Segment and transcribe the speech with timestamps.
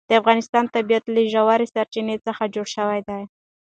[0.09, 3.23] د افغانستان طبیعت له ژورې سرچینې څخه جوړ شوی دی.